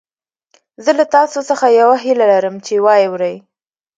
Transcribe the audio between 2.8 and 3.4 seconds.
واورئ.